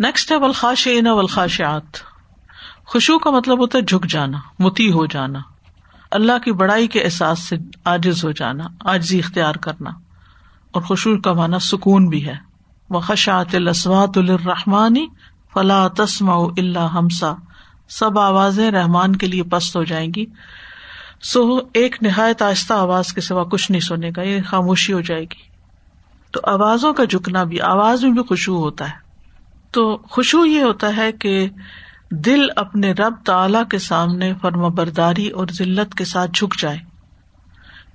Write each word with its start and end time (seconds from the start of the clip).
Next 0.00 0.32
ہے 0.32 0.36
ولخاشین 0.36 1.06
ولخاشات 1.06 1.96
خوشبو 2.84 3.18
کا 3.18 3.30
مطلب 3.30 3.58
ہوتا 3.58 3.78
ہے 3.78 3.82
جھک 3.82 4.06
جانا، 4.06 4.38
متی 4.58 4.92
ہو 4.92 5.06
جانا. 5.06 5.40
اللہ 6.10 6.38
کی 6.44 6.52
بڑائی 6.52 6.86
کے 6.86 7.00
احساس 7.00 7.38
سے 7.38 7.56
آجز 7.84 8.24
ہو 8.24 8.30
جانا 8.30 8.64
آجزی 8.84 9.18
اختیار 9.18 9.54
کرنا. 9.54 9.90
اور 10.70 10.82
خوشبو 10.82 11.20
کا 11.20 11.32
مانا 11.32 11.58
سکون 11.58 12.08
بھی 12.08 12.26
ہے. 12.26 12.36
وہ 12.90 13.00
خشات 13.00 13.54
الاسوات 13.54 14.18
الرحمانی 14.18 15.06
فلاں 15.54 15.88
تسما 15.88 16.34
اللہ 16.34 16.78
ہمسا 16.78 17.32
سب 17.88 18.18
آوازیں 18.18 18.70
رحمان 18.70 19.16
کے 19.16 19.26
لیے 19.26 19.42
پست 19.42 19.76
ہو 19.76 19.84
جائیں 19.84 20.10
گی. 20.16 20.26
سو 21.22 21.58
ایک 21.72 21.96
نہایت 22.02 22.42
آہستہ 22.42 22.74
آواز 22.74 23.12
کے 23.12 23.20
سوا 23.20 23.44
کچھ 23.44 23.70
نہیں 23.70 23.80
سونے 23.80 24.10
کا، 24.10 24.22
یہ 24.22 24.42
خاموشی 24.42 24.92
ہو 24.92 25.00
جائے 25.00 25.22
گی. 25.22 25.42
تو 26.30 26.40
آوازوں 26.44 26.94
کا 26.94 27.04
جھکنا 27.04 27.44
بھی، 27.44 27.60
آواز 27.60 28.04
میں 28.04 28.12
بھی 28.12 28.22
خوشبو 28.22 28.56
ہوتا 28.56 28.84
ہے. 28.84 29.09
تو 29.70 29.96
خوشبو 29.96 30.46
یہ 30.46 30.62
ہوتا 30.62 30.96
ہے 30.96 31.12
کہ 31.12 31.48
دل 32.10 32.46
اپنے 32.56 32.92
رب 32.92 33.14
تعلی 33.24 33.58
کے 33.70 33.78
سامنے 33.78 34.34
فرم 34.42 34.74
برداری 34.74 35.28
اور 35.28 35.46
ذلت 35.52 35.94
کے 35.94 36.04
ساتھ 36.04 36.30
جھک 36.34 36.60
جائے۔ 36.60 36.78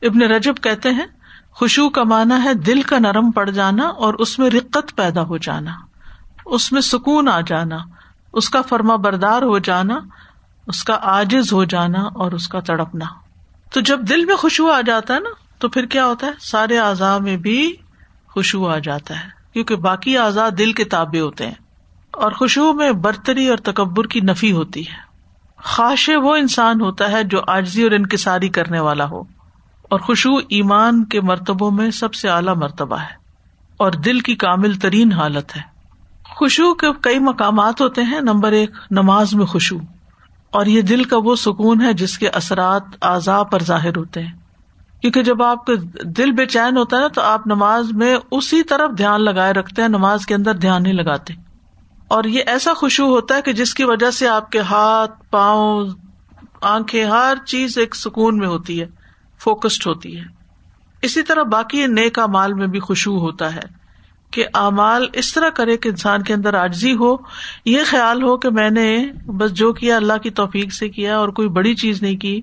ابن 0.02 0.22
رجب 0.22 0.54
کہتے 0.62 0.90
ہیں 0.90 1.06
خوشبو 1.52 1.90
کا 1.90 2.04
مانا 2.04 2.44
ہے 2.44 2.54
دل 2.54 2.82
کا 2.82 3.00
نرم 3.00 3.32
پڑ 3.32 3.50
جانا 3.50 3.84
اور 3.84 4.14
اس 4.14 4.40
میں 4.40 4.50
رقت 4.50 4.96
پیدا 4.96 5.24
ہو 5.24 5.38
جانا، 5.38 5.72
اس 6.46 6.72
میں 6.72 6.82
سکون 6.82 7.30
آ 7.30 7.40
جانا، 7.48 7.78
اس 8.34 8.50
کا 8.50 8.62
فرما 8.62 8.96
بردار 8.96 9.42
ہو 9.42 9.60
جانا، 9.60 10.00
اس 10.68 10.84
کا 10.84 10.98
آجز 11.02 11.54
ہو 11.54 11.64
جانا 11.64 12.00
اور 12.00 12.32
اس 12.32 12.48
کا 12.48 12.60
تڑپنا۔ 12.60 13.06
تو 13.74 13.82
جب 13.82 14.00
دل 14.10 14.26
میں 14.26 14.36
خوشبو 14.36 14.72
آ 14.72 14.82
جاتا 14.82 15.14
ہے 15.14 15.20
نا، 15.20 15.30
تو 15.60 15.70
پھر 15.70 15.86
کیا 15.86 16.06
ہوتا 16.06 16.28
ہے؟ 16.28 16.32
سارے 16.40 16.78
اعضاء 16.78 17.18
میں 17.18 17.38
بھی 17.38 17.76
خوشبو 18.28 18.70
آ 18.70 18.78
جاتا 18.78 19.24
ہے، 19.24 19.30
کیونکہ 19.54 19.76
باقی 19.76 20.18
اعضاء 20.18 20.50
دل 20.50 20.74
کے 20.74 20.84
تابے 20.84 21.20
ہوتے 21.20 21.48
ہیں۔ 21.48 21.65
اور 22.16 22.32
خوشبو 22.32 22.74
میں 22.74 22.92
برتری 22.92 23.48
اور 23.48 23.58
تکبر 23.58 24.08
کی 24.08 24.20
نفی 24.20 24.52
ہوتی 24.52 24.82
ہے۔ 24.82 25.06
خواش 25.64 26.10
وہ 26.24 26.36
انسان 26.36 26.82
ہوتا 26.82 27.12
ہے 27.12 27.24
جو 27.24 27.42
آجزی 27.48 27.84
اور 27.84 27.92
انکساری 27.92 28.50
کرنے 28.50 28.80
والا 28.80 29.10
ہو۔ 29.10 29.22
اور 29.90 30.00
خوشبو 30.00 30.38
ایمان 30.38 31.06
کے 31.06 31.22
مرتبوں 31.22 31.72
میں 31.72 31.92
سب 31.92 32.14
سے 32.14 32.30
اعلیٰ 32.30 32.56
مرتبہ 32.56 32.98
ہے۔ 32.98 33.16
اور 33.78 33.92
دل 33.92 34.20
کی 34.20 34.36
کامل 34.36 34.74
ترین 34.74 35.12
حالت 35.12 35.56
ہے۔ 35.56 35.62
خوشبو 36.36 36.74
کے 36.74 36.88
کئی 37.02 37.20
مقامات 37.20 37.82
ہوتے 37.82 38.04
ہیں۔ 38.04 38.22
نمبر 38.22 38.52
ایک، 38.52 38.72
نماز 38.92 39.34
میں 39.34 39.46
خوشبو 39.46 39.80
اور 40.52 40.66
یہ 40.66 40.82
دل 40.82 41.04
کا 41.04 41.18
وہ 41.24 41.36
سکون 41.36 41.82
ہے 41.82 41.94
جس 41.94 42.18
کے 42.18 42.30
اثرات 42.30 42.84
اعضاء 43.02 43.44
پر 43.44 43.64
ظاہر 43.64 43.98
ہوتے 43.98 44.24
ہیں۔ 44.24 44.34
کیونکہ 45.02 45.24
جب 45.24 45.44
آپ 45.44 45.66
کا 45.66 45.74
دل 46.04 46.32
بے 46.32 46.46
چین 46.46 46.78
ہوتا 46.78 46.98
ہے 46.98 47.02
نا 47.02 47.08
تو 47.08 47.22
آپ 47.22 47.48
نماز 47.48 47.92
میں 47.92 48.16
اسی 48.32 48.64
طرف 48.64 48.98
دھیان 48.98 49.24
لگائے 49.24 49.54
رکھتے 49.54 49.82
ہیں، 49.82 49.90
نماز 49.90 50.26
کے 50.26 50.36
اندر 50.36 50.54
دھیان 50.54 50.84
نہیں 50.84 50.94
لگاتے۔ 50.94 51.45
اور 52.16 52.24
یہ 52.24 52.44
ایسا 52.46 52.74
خوشبو 52.74 53.08
ہوتا 53.08 53.36
ہے 53.36 53.42
کہ 53.42 53.54
جس 53.54 53.74
کی 53.74 53.84
وجہ 53.84 54.12
سے 54.12 54.28
آپ 54.28 54.52
کے 54.52 54.60
ہاتھ، 54.60 55.12
پاؤں، 55.30 55.90
آنکھیں، 56.62 57.06
ہر 57.06 57.34
چیز 57.46 57.78
ایک 57.78 57.96
سکون 57.96 58.38
میں 58.38 58.48
ہوتی 58.48 58.82
ہے 58.82 58.86
فوکسڈ 59.40 59.88
ہوتی 59.88 60.18
ہے۔ 60.18 60.24
اسی 61.02 61.24
طرح 61.24 61.44
باقی 61.44 61.88
نیکا 61.88 62.26
مال 62.26 62.54
میں 62.54 62.68
بھی 62.68 62.80
خوشبو 62.80 63.20
ہوتا 63.20 63.56
ہے 63.56 63.60
کہ 64.32 64.46
اعمال 64.54 65.08
اس 65.14 65.34
طرح 65.34 65.50
کرے 65.50 65.78
کہ 65.78 65.90
انسان 65.90 66.24
کے 66.24 66.34
اندر 66.34 66.54
آجزی 66.54 66.94
ہو۔ 66.94 67.16
یہ 67.66 67.82
خیال 67.86 68.24
ہو 68.24 68.38
کہ 68.38 68.50
میں 68.50 68.70
نے 68.70 69.12
بس 69.26 69.54
جو 69.54 69.74
کیا 69.74 69.96
اللہ 69.96 70.18
کی 70.24 70.30
توفیق 70.30 70.74
سے 70.74 70.90
کیا 70.90 71.18
اور 71.18 71.30
کوئی 71.30 71.48
بڑی 71.48 71.76
چیز 71.76 72.02
نہیں 72.02 72.18
کی 72.18 72.42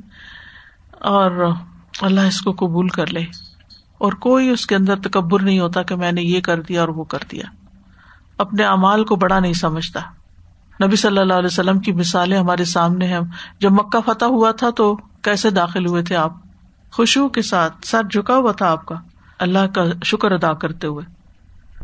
اور 0.93 1.53
اللہ 2.01 2.21
اس 2.21 2.41
کو 2.41 2.53
قبول 2.53 2.89
کر 2.89 3.07
لے۔ 3.07 3.21
اور 3.99 4.13
کوئی 4.13 4.49
اس 4.49 4.67
کے 4.67 4.77
اندر 4.77 4.97
تکبر 4.97 5.43
نہیں 5.43 5.59
ہوتا 5.59 5.83
کہ 5.83 5.97
میں 5.97 6.13
نے 6.13 6.23
یہ 6.23 6.41
کر 6.41 6.61
دیا 6.61 6.81
اور 6.81 6.89
وہ 6.89 7.05
کر 7.05 7.19
دیا۔ 7.31 7.62
اپنے 8.43 8.65
امال 8.65 9.05
کو 9.05 9.17
بڑا 9.17 9.41
نہیں 9.41 9.53
سمجھتا۔ 9.53 10.01
نبی 10.87 10.97
صلی 10.97 11.19
اللہ 11.19 11.35
علیہ 11.35 11.47
وسلم 11.47 11.79
کی 11.79 11.93
مثالیں 11.93 12.39
ہمارے 12.39 12.65
سامنے 12.65 13.07
ہیں۔ 13.07 13.21
جب 13.61 13.73
مکہ 13.73 14.13
فتح 14.13 14.25
ہوا 14.25 14.51
تھا 14.51 14.71
تو 14.71 14.97
کیسے 15.23 15.51
داخل 15.51 15.87
ہوئے 15.87 16.03
تھے 16.03 16.17
آپ؟ 16.17 16.33
خوشبو 16.93 17.29
کے 17.29 17.43
ساتھ 17.43 17.87
سر 17.87 18.03
جھکا 18.03 18.37
ہوا 18.37 18.53
تھا 18.53 18.71
آپ 18.71 18.87
کا۔ 18.87 18.95
اللہ 19.39 19.67
کا 19.75 19.85
شکر 20.05 20.33
ادا 20.33 20.53
کرتے 20.53 20.87
ہوئے۔ 20.87 21.05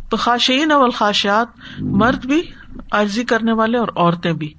تو 0.09 0.17
خاشین 0.17 0.73
اول 0.73 0.91
خاشیات 0.91 1.47
مرد 1.79 2.27
بھی 2.27 2.43
عرضی 2.91 3.25
کرنے 3.25 3.53
والے 3.53 3.79
اور 3.79 3.89
عورتیں 3.97 4.33
بھی۔ 4.33 4.55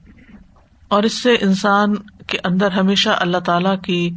اور 0.87 1.03
اس 1.03 1.23
سے 1.23 1.33
انسان 1.41 1.95
کے 2.27 2.37
اندر 2.43 2.71
ہمیشہ 2.71 3.09
اللہ 3.09 3.37
تعالی 3.37 3.77
کی 3.83 4.09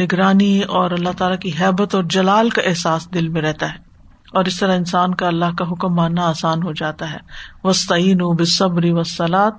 نگرانی 0.00 0.60
اور 0.60 0.90
اللہ 0.90 1.08
تعالیٰ 1.18 1.38
کی 1.38 1.50
حیبت 1.60 1.94
اور 1.94 2.04
جلال 2.04 2.50
کا 2.50 2.62
احساس 2.62 3.14
دل 3.14 3.28
میں 3.28 3.42
رہتا 3.42 3.74
ہے۔ 3.74 3.89
اور 4.32 4.44
اس 4.44 4.60
طرح 4.60 4.76
انسان 4.76 5.14
کا 5.14 5.26
اللہ 5.26 5.44
کا 5.58 5.70
حکم 5.70 5.94
ماننا 5.94 6.28
آسان 6.28 6.62
ہو 6.62 6.72
جاتا 6.72 7.12
ہے۔ 7.12 7.18
وسطین 7.64 8.18
بصبری 8.18 8.90
وسلات 8.92 9.54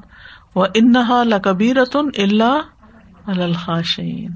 و 0.55 0.63
انہا 0.63 1.23
لکبیرتن 1.23 2.09
اللہ 2.17 2.59
الخاشین 3.27 4.31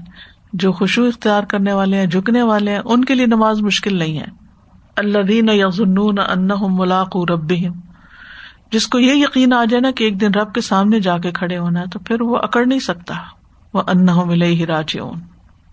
جو 0.52 0.72
خوشبو 0.72 1.06
اختیار 1.06 1.42
کرنے 1.42 1.72
والے 1.72 1.96
ہیں، 1.96 2.06
جھکنے 2.06 2.42
والے 2.42 2.70
ہیں، 2.70 2.80
ان 2.84 3.04
کے 3.04 3.14
لیے 3.14 3.26
نماز 3.26 3.60
مشکل 3.60 3.96
نہیں 3.96 4.18
ہے۔ 4.18 4.26
اللہ 4.96 5.22
دین 5.22 5.48
یزن 5.48 5.98
ان 6.30 6.48
ملاق 6.68 7.16
رب 7.16 7.52
جس 8.72 8.86
کو 8.86 8.98
یہ 8.98 9.12
یقین 9.12 9.52
آ 9.52 9.64
جائے 9.64 9.80
نا 9.80 9.90
کہ 9.90 10.04
ایک 10.04 10.20
دن 10.20 10.34
رب 10.34 10.54
کے 10.54 10.60
سامنے 10.60 11.00
جا 11.00 11.18
کے 11.18 11.30
کھڑے 11.30 11.58
ہونا 11.58 11.80
ہے، 11.80 11.86
تو 11.86 11.98
پھر 11.98 12.20
وہ 12.20 12.36
اکڑ 12.36 12.66
نہیں 12.66 12.78
سکتا۔ 12.78 13.14
وہ 13.74 13.82
ان 13.86 14.06
ملے 14.26 14.46
ہی 14.46 14.66
راج 14.66 14.96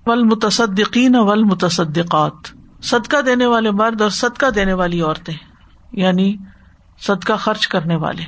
ول 0.06 0.24
متصدقین 0.24 1.16
ول 1.16 1.44
متصدقات 1.44 2.63
صدقہ 2.84 3.22
دینے 3.22 3.46
والے 3.46 3.72
مرد 3.72 4.02
اور 4.02 4.10
صدقہ 4.10 4.46
دینے 4.46 4.74
والی 4.74 5.02
عورتیں 5.02 5.38
یعنی 5.92 6.38
صدقہ 7.02 7.34
خرچ 7.34 7.68
کرنے 7.68 7.96
والے، 7.96 8.24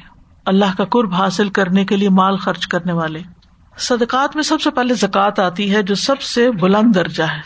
اللہ 0.46 0.78
کا 0.78 0.86
قرب 0.86 1.14
حاصل 1.14 1.50
کرنے 1.50 1.86
کے 1.86 1.96
لیے 1.96 2.10
مال 2.10 2.38
خرچ 2.38 2.68
کرنے 2.68 2.94
والے۔ 2.94 3.22
صدقات 3.78 4.36
میں 4.36 4.44
سب 4.44 4.62
سے 4.62 4.72
پہلے 4.72 4.94
زکوٰۃ 4.94 5.40
آتی 5.40 5.76
ہے 5.76 5.84
جو 5.84 5.96
سب 5.96 6.22
سے 6.22 6.52
بلند 6.52 6.96
درجہ 6.96 7.24
ہے۔ 7.24 7.42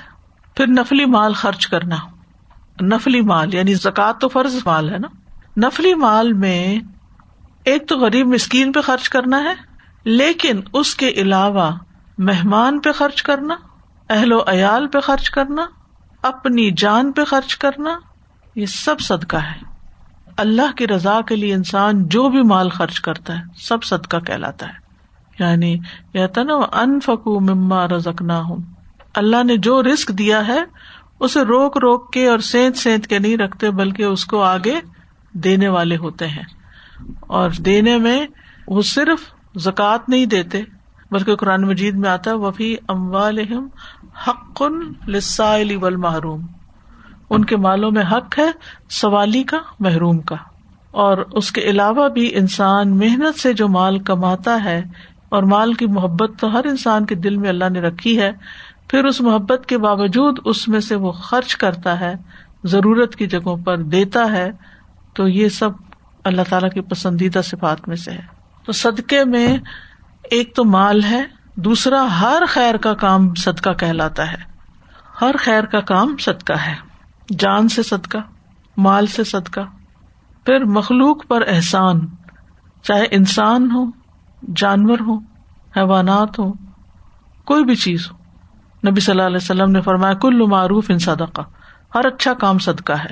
پھر 0.56 0.68
نفلی 0.68 1.06
مال 1.06 1.34
خرچ 1.34 1.68
کرنا۔ 1.68 1.96
نفلی 2.82 3.22
مال 3.22 3.54
یعنی 3.54 3.74
زکوٰۃ 3.74 4.14
تو 4.20 4.28
فرض 4.28 4.56
مال 4.66 4.90
ہے 4.90 4.98
نا۔ 4.98 5.08
نفلی 5.58 5.94
مال 5.94 6.34
میں 6.34 6.80
ایک 7.64 7.88
تو 7.88 7.98
غریب 7.98 8.28
مسکین 8.28 8.72
پہ 8.72 8.82
خرچ 8.82 9.10
کرنا 9.10 9.44
ہے، 9.44 9.54
لیکن 10.04 10.62
اس 10.74 10.96
کے 10.96 11.10
علاوہ 11.10 11.72
مہمان 12.18 12.80
پہ 12.80 12.92
خرچ 12.92 13.24
کرنا، 13.24 13.56
اہل 14.10 14.34
و 14.34 14.40
عیال 14.48 14.88
پہ 14.88 15.00
خرچ 15.00 15.30
کرنا 15.30 15.66
اپنی 16.22 16.72
جان 16.72 17.12
پہ 17.12 17.24
خرچ 17.24 17.58
کرنا 17.58 18.00
یہ 18.56 18.66
سب 18.66 19.00
صدقہ 19.00 19.38
ہے۔ 19.38 19.70
اللہ 20.38 20.72
کی 20.78 20.88
رضا 20.88 21.22
کے 21.22 21.36
لیے 21.36 21.54
انسان 21.54 22.08
جو 22.08 22.30
بھی 22.30 22.44
مال 22.44 22.70
خرچ 22.70 23.00
کرتا 23.00 23.38
ہے، 23.38 23.44
سب 23.58 23.84
صدقہ 23.84 24.18
کہلاتا 24.18 24.68
ہے۔ 24.68 24.90
یعنی 25.40 25.80
کہتا 26.14 26.44
نا 26.44 26.54
ان 26.54 27.00
فکو 27.00 27.40
مما 27.40 27.88
رزکنا 27.88 28.42
ہوں 28.42 28.58
اللہ 29.16 29.44
نے 29.44 29.58
جو 29.58 29.84
رسک 29.84 30.10
دیا 30.10 30.48
ہے، 30.48 30.60
اسے 31.20 31.42
روک 31.42 31.78
روک 31.78 32.14
کے 32.14 32.28
اور 32.28 32.40
سینت 32.40 32.78
سینت 32.78 33.08
کے 33.08 33.20
نہیں 33.20 33.38
رکھتے، 33.38 33.72
بلکہ 33.72 34.04
اس 34.04 34.26
کو 34.26 34.44
آگے 34.44 34.80
دینے 35.32 35.68
والے 35.68 35.98
ہوتے 35.98 36.28
ہیں۔ 36.28 36.44
اور 37.20 37.50
دینے 37.50 37.98
میں 37.98 38.28
وہ 38.68 38.82
صرف 38.82 39.20
زکوٰۃ 39.58 39.98
نہیں 40.08 40.26
دیتے، 40.26 40.62
بلکہ 41.12 41.36
قرآن 41.36 41.62
مجید 41.62 41.96
میں 41.96 42.10
آتا 42.10 42.32
ہے، 42.32 42.36
وفی 42.36 42.76
اموال 42.88 43.40
حق 44.28 44.62
لسائل 45.08 45.76
ول 45.82 45.96
محروم 45.96 46.46
ان 47.30 47.46
کے 47.46 47.58
مالوں 47.58 47.92
میں 47.92 48.04
حق 48.12 48.40
ہے، 48.40 48.52
سوالی 48.90 49.44
کا، 49.44 49.58
محروم 49.80 50.20
کا۔ 50.20 50.36
اور 50.92 51.18
اس 51.18 51.52
کے 51.52 51.62
علاوہ 51.62 52.10
بھی 52.10 52.36
انسان 52.36 52.98
محنت 52.98 53.40
سے 53.40 53.54
جو 53.54 53.68
مال 53.68 54.00
کماتا 54.00 54.64
ہے، 54.64 54.82
اور 55.30 55.44
مال 55.44 55.74
کی 55.74 55.86
محبت 55.86 56.32
تو 56.40 56.60
ہر 56.60 56.66
انسان 56.66 57.06
کے 57.06 57.16
دل 57.16 57.38
میں 57.38 57.50
اللہ 57.50 57.70
نے 57.70 57.82
رکھی 57.82 58.20
ہے، 58.20 58.32
پھر 58.88 59.06
اس 59.06 59.22
محبت 59.22 59.66
کے 59.68 59.78
باوجود 59.78 60.40
اس 60.46 60.68
میں 60.68 60.80
سے 60.80 60.96
وہ 60.96 61.12
خرچ 61.12 61.56
کرتا 61.56 62.00
ہے، 62.00 62.14
ضرورت 62.64 63.16
کی 63.16 63.28
جگہوں 63.28 63.58
پر 63.58 63.78
دیتا 63.78 64.32
ہے، 64.32 64.52
تو 65.14 65.28
یہ 65.28 65.50
سب 65.50 65.70
اللہ 66.24 66.42
تعالی 66.50 66.70
کی 66.70 66.82
پسندیدہ 66.82 67.42
صفات 67.44 67.88
میں 67.88 67.96
سے 67.96 68.12
ہے۔ 68.12 68.26
تو 68.66 68.72
صدقے 68.72 69.24
میں 69.26 69.58
ایک 70.32 70.56
تو 70.56 70.66
مال 70.66 71.04
ہے 71.04 71.39
دوسرا 71.64 72.08
ہر 72.22 72.44
خیر 72.50 72.78
کا 72.78 72.94
کام 72.94 73.36
صدقہ 73.36 73.70
کہلاتا 73.70 74.32
ہے۔ 74.32 74.38
ہر 75.22 75.36
خیر 75.40 75.64
کا 75.64 75.80
کام 75.80 76.18
صدقہ 76.18 76.54
ہے۔ 76.54 76.76
جان 77.40 77.68
سے 77.68 77.84
صدقہ، 77.84 78.18
مال 78.78 79.06
سے 79.06 79.24
صدقہ۔ 79.24 79.60
پھر 80.46 80.64
مخلوق 80.64 81.28
پر 81.28 81.44
احسان، 81.48 82.08
چاہے 82.84 83.06
انسان 83.12 83.72
ہو، 83.72 83.86
جانور 84.56 85.00
ہو، 85.00 85.16
حیوانات 85.78 86.40
ہو، 86.40 86.52
کوئی 87.46 87.64
بھی 87.64 87.76
چیز 87.76 88.08
ہو۔ 88.12 88.18
نبی 88.90 89.02
صلی 89.02 89.12
اللہ 89.12 89.28
علیہ 89.28 89.38
وسلم 89.38 89.72
نے 89.72 89.82
فرمایا، 89.82 90.14
کل 90.14 90.48
معروف 90.48 90.86
ان 90.90 91.00
صدقہ۔ 91.00 91.42
ہر 91.96 92.06
اچھا 92.06 92.34
کام 92.34 92.58
صدقہ 92.58 92.94
ہے۔ 92.94 93.12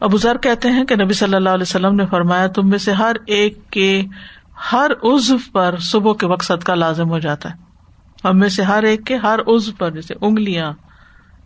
ابو 0.00 0.16
ذر 0.16 0.38
کہتے 0.38 0.70
ہیں 0.70 0.84
کہ 0.84 0.96
نبی 0.96 1.12
صلی 1.12 1.34
اللہ 1.34 1.50
علیہ 1.50 1.62
وسلم 1.62 1.94
نے 1.94 2.06
فرمایا، 2.06 2.46
تم 2.46 2.68
میں 2.68 2.78
سے 2.78 2.92
ہر 2.92 3.16
ایک 3.26 3.70
کے 3.70 4.02
ہر 4.72 4.90
عزو 5.02 5.36
پر 5.52 5.74
صبح 5.80 6.12
کے 6.14 6.26
وقت 6.26 6.44
صدقہ 6.44 6.72
لازم 6.72 7.08
ہو 7.08 7.18
جاتا 7.18 7.50
ہے۔ 7.50 7.69
ہم 8.24 8.38
میں 8.38 8.48
سے 8.48 8.62
ہر 8.62 8.82
ایک 8.82 9.06
کے 9.06 9.16
ہر 9.16 9.38
عزو 9.38 9.72
پر، 9.78 9.90
جیسے 9.90 10.14
انگلیاں، 10.20 10.72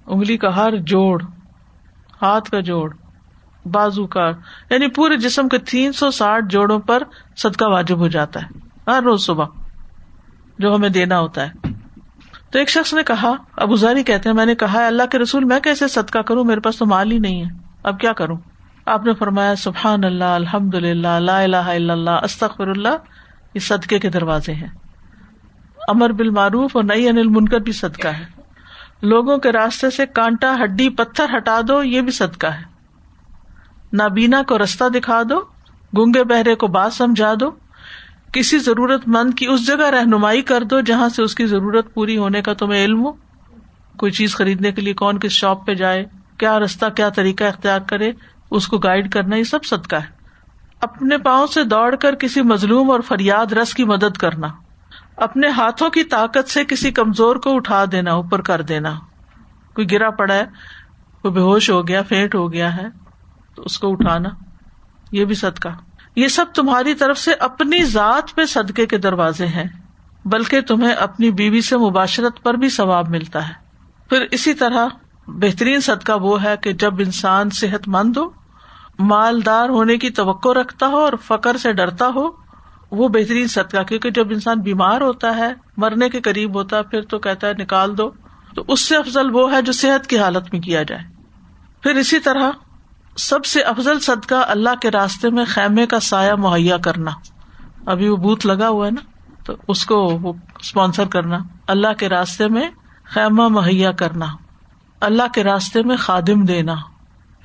انگلی 0.06 0.36
کا 0.36 0.56
ہر 0.56 0.76
جوڑ، 0.76 1.22
ہاتھ 2.22 2.50
کا 2.50 2.60
جوڑ، 2.60 2.94
بازو 3.64 4.06
کا 4.06 4.30
یعنی 4.70 4.88
پورے 4.88 5.16
جسم 5.16 5.48
کے 5.48 5.58
تین 5.58 5.92
سو 5.92 6.10
ساٹھ 6.10 6.44
جوڑوں 6.48 6.78
پر 6.78 7.02
صدقہ 7.36 7.64
واجب 7.64 7.98
ہو 7.98 8.08
جاتا 8.08 8.42
ہے، 8.42 8.58
ہر 8.86 9.02
روز 9.02 9.26
صبح 9.26 9.44
جو 10.58 10.74
ہمیں 10.74 10.88
دینا 10.88 11.18
ہوتا 11.20 11.46
ہے۔ 11.46 11.72
تو 12.50 12.58
ایک 12.58 12.70
شخص 12.70 12.94
نے 12.94 13.02
کہا 13.02 13.32
ابوزاری 13.56 14.02
کہتے 14.02 14.28
ہیں، 14.28 14.36
میں 14.36 14.46
نے 14.46 14.54
کہا 14.54 14.86
اللہ 14.86 15.02
کے 15.12 15.18
رسول، 15.18 15.44
میں 15.44 15.60
کیسے 15.60 15.88
صدقہ 15.88 16.18
کروں؟ 16.18 16.44
میرے 16.44 16.60
پاس 16.60 16.78
تو 16.78 16.86
مال 16.86 17.12
ہی 17.12 17.18
نہیں 17.18 17.44
ہے، 17.44 17.50
اب 17.82 18.00
کیا 18.00 18.12
کروں؟ 18.12 18.36
آپ 18.86 19.04
نے 19.04 19.14
فرمایا، 19.14 19.54
سبحان 19.54 20.04
اللہ 20.04 20.24
الحمد 20.24 20.74
للہ 20.74 21.08
اللہ 21.08 21.56
اللہ 21.56 21.92
اللہ 21.92 22.10
استخر 22.10 22.68
اللہ، 22.68 22.96
یہ 23.54 23.60
صدقے 23.60 23.98
کے 23.98 24.10
دروازے 24.10 24.54
ہیں۔ 24.54 24.68
امر 25.88 26.12
بالمعروف 26.12 26.76
اور 26.76 26.84
نئی 26.84 27.08
انل 27.08 27.28
منکر 27.28 27.60
بھی 27.60 27.72
صدقہ 27.72 28.08
ہے۔ 28.08 28.24
لوگوں 29.02 29.38
کے 29.38 29.52
راستے 29.52 29.90
سے 29.90 30.06
کانٹا، 30.06 30.56
ہڈی، 30.64 30.88
پتھر 30.88 31.36
ہٹا 31.36 31.60
دو، 31.68 31.82
یہ 31.82 32.00
بھی 32.00 32.12
صدقہ 32.12 32.46
ہے۔ 32.46 32.62
نابینا 33.92 34.42
کو 34.42 34.58
رستہ 34.58 34.88
دکھا 34.88 35.22
دو، 35.22 35.40
گنگے 35.98 36.24
بہرے 36.24 36.54
کو 36.54 36.66
بات 36.66 36.92
سمجھا 36.92 37.34
دو۔ 37.40 37.50
کسی 38.32 38.58
ضرورت 38.58 39.02
مند 39.06 39.34
کی 39.34 39.46
اس 39.46 39.66
جگہ 39.66 39.90
رہنمائی 39.90 40.42
کر 40.42 40.64
دو 40.64 40.80
جہاں 40.80 41.08
سے 41.08 41.22
اس 41.22 41.34
کی 41.34 41.46
ضرورت 41.46 41.94
پوری 41.94 42.16
ہونے 42.16 42.42
کا 42.42 42.52
تمہیں 42.52 42.84
علم 42.84 43.04
ہو۔ 43.04 43.12
کوئی 43.96 44.12
چیز 44.12 44.36
خریدنے 44.36 44.72
کے 44.72 44.82
لیے 44.82 44.94
کون 44.94 45.18
کس 45.18 45.32
شاپ 45.32 45.66
پہ 45.66 45.74
جائے، 45.74 46.04
کیا 46.38 46.58
رستہ، 46.58 46.86
کیا 46.96 47.08
طریقہ 47.08 47.44
اختیار 47.44 47.80
کرے، 47.80 48.12
اس 48.50 48.66
کو 48.66 48.78
گائڈ 48.78 49.12
کرنا، 49.12 49.36
یہ 49.36 49.44
سب 49.44 49.64
صدقہ 49.64 49.96
ہے۔ 49.96 50.14
اپنے 50.80 51.18
پاؤں 51.18 51.46
سے 51.46 51.64
دوڑ 51.64 51.94
کر 51.94 52.14
کسی 52.14 52.42
مظلوم 52.42 52.90
اور 52.90 53.00
فریاد 53.00 53.52
رس 53.52 53.74
کی 53.74 53.84
مدد 53.84 54.16
کرنا۔ 54.16 54.48
اپنے 55.16 55.48
ہاتھوں 55.48 55.90
کی 55.90 56.04
طاقت 56.04 56.50
سے 56.50 56.64
کسی 56.64 56.90
کمزور 56.90 57.36
کو 57.36 57.56
اٹھا 57.56 57.84
دینا، 57.92 58.12
اوپر 58.12 58.40
کر 58.40 58.62
دینا۔ 58.62 58.94
کوئی 59.74 59.90
گرا 59.90 60.10
پڑا 60.10 60.34
ہے، 60.34 60.44
کوئی 61.22 61.34
بے 61.34 61.40
ہوش 61.40 61.70
ہو 61.70 61.88
گیا 61.88 62.02
فینٹ 62.02 62.34
ہو 62.34 62.52
گیا 62.52 62.76
ہے، 62.76 62.86
تو 63.54 63.62
اس 63.62 63.78
کو 63.78 63.92
اٹھانا۔ 63.92 64.28
یہ 65.12 65.24
بھی 65.24 65.34
صدقہ۔ 65.34 65.68
یہ 66.16 66.28
سب 66.28 66.44
تمہاری 66.54 66.94
طرف 66.94 67.18
سے 67.18 67.32
اپنی 67.32 67.84
ذات 67.84 68.34
پہ 68.34 68.44
صدقے 68.44 68.86
کے 68.86 68.98
دروازے 68.98 69.46
ہیں، 69.46 69.64
بلکہ 70.24 70.60
تمہیں 70.60 70.92
اپنی 70.92 71.30
بیوی 71.30 71.60
سے 71.60 71.76
مباشرت 71.76 72.42
پر 72.42 72.54
بھی 72.54 72.68
ثواب 72.68 73.08
ملتا 73.08 73.48
ہے۔ 73.48 73.54
پھر 74.08 74.26
اسی 74.30 74.54
طرح 74.54 74.86
بہترین 75.26 75.80
صدقہ 75.80 76.12
وہ 76.12 76.42
ہے 76.42 76.56
کہ 76.56 76.72
جب 76.72 76.94
انسان 76.98 77.50
صحت 77.50 77.88
مند 77.88 78.16
ہو، 78.16 78.24
مالدار 78.98 79.68
ہونے 79.68 79.98
کی 79.98 80.10
توقع 80.10 80.48
رکھتا 80.48 80.86
ہو 80.86 80.96
اور 80.96 81.12
فخر 81.22 81.56
سے 81.56 81.72
ڈرتا 81.72 82.10
ہو 82.14 82.43
وہ 82.94 83.08
بہترین 83.08 83.46
صدقہ، 83.46 83.82
کیونکہ 83.82 84.10
جب 84.10 84.26
انسان 84.30 84.60
بیمار 84.60 85.00
ہوتا 85.00 85.36
ہے، 85.36 85.52
مرنے 85.76 86.08
کے 86.08 86.20
قریب 86.20 86.54
ہوتا 86.54 86.76
ہے 86.76 86.82
پھر 86.82 87.02
تو 87.02 87.18
کہتا 87.18 87.46
ہے 87.46 87.52
نکال 87.58 87.98
دو۔ 87.98 88.10
تو 88.54 88.64
اس 88.68 88.80
سے 88.80 88.96
افضل 88.96 89.34
وہ 89.34 89.52
ہے 89.52 89.62
جو 89.62 89.72
صحت 89.72 90.06
کی 90.06 90.18
حالت 90.18 90.52
میں 90.52 90.60
کیا 90.60 90.82
جائے۔ 90.82 91.02
پھر 91.82 91.94
اسی 91.94 92.18
طرح 92.18 92.50
سب 93.16 93.44
سے 93.44 93.60
افضل 93.60 94.00
صدقہ 94.00 94.34
اللہ 94.34 94.74
کے 94.80 94.90
راستے 94.90 95.30
میں 95.30 95.44
خیمے 95.48 95.86
کا 95.86 96.00
سایہ 96.00 96.32
مہیا 96.32 96.76
کرنا۔ 96.76 97.10
ابھی 97.86 98.08
وہ 98.08 98.16
بوتھ 98.16 98.46
لگا 98.46 98.68
ہوا 98.68 98.86
ہے 98.86 98.90
نا، 98.90 99.32
تو 99.44 99.52
اس 99.68 99.86
کو 99.86 99.96
وہ 99.96 100.32
اسپانسر 100.60 101.06
کرنا۔ 101.06 101.38
اللہ 101.66 101.92
کے 101.98 102.08
راستے 102.08 102.48
میں 102.48 102.68
خیمہ 103.04 103.48
مہیا 103.48 103.92
کرنا۔ 103.92 104.26
اللہ 105.00 105.22
کے 105.34 105.44
راستے 105.44 105.82
میں 105.82 105.96
خادم 105.96 106.44
دینا۔ 106.44 106.74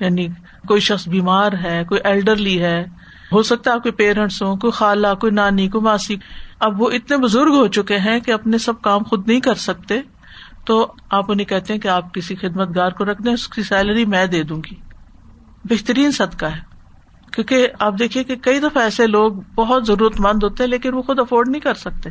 یعنی 0.00 0.28
کوئی 0.68 0.80
شخص 0.80 1.08
بیمار 1.08 1.52
ہے، 1.64 1.84
کوئی 1.88 2.00
ایلڈرلی 2.04 2.62
ہے 2.62 2.84
ہو 3.32 3.42
سکتا 3.42 3.70
ہے 3.70 3.76
آپ 3.76 3.82
کے 3.82 3.90
پیرنٹس 3.90 4.42
ہوں 4.42 4.56
کوئی 4.56 4.70
خالہ 4.70 5.06
کوئی 5.20 5.32
نانی 5.32 5.68
کوئی 5.68 5.84
ماسی 5.84 6.16
اب 6.60 6.82
وہ 6.82 6.90
اتنے 6.90 7.16
بزرگ 7.16 7.50
ہو 7.50 7.66
چکے 7.66 7.98
ہیں 7.98 8.20
کہ 8.20 8.30
اپنے 8.30 8.58
سب 8.58 8.82
کام 8.82 9.02
خود 9.02 9.28
نہیں 9.28 9.40
کر 9.40 9.54
سکتے۔ 9.54 10.00
تو 10.64 10.92
آپ 11.10 11.30
انہیں 11.32 11.46
کہتے 11.46 11.72
ہیں 11.72 11.80
کہ 11.80 11.88
آپ 11.88 12.14
کسی 12.14 12.36
خدمت 12.36 12.76
گار 12.76 12.90
کو 12.90 13.04
رکھ 13.04 13.22
دیں، 13.22 13.32
اس 13.32 13.48
کی 13.48 13.62
سیلری 13.62 14.04
میں 14.04 14.26
دے 14.26 14.42
دوں 14.42 14.62
گی۔ 14.70 14.74
بہترین 15.64 16.10
صدقہ 16.10 16.46
ہے۔ 16.46 16.60
کیونکہ 17.32 17.68
آپ 17.80 17.94
دیکھیے 17.98 18.24
کہ 18.24 18.36
کئی 18.36 18.58
دفعہ 18.58 18.82
ایسے 18.82 19.06
لوگ 19.06 19.32
بہت 19.54 19.86
ضرورت 19.86 20.20
مند 20.20 20.42
ہوتے 20.42 20.62
ہیں 20.62 20.70
لیکن 20.70 20.94
وہ 20.94 21.02
خود 21.02 21.18
افورڈ 21.18 21.48
نہیں 21.48 21.60
کر 21.60 21.74
سکتے۔ 21.74 22.10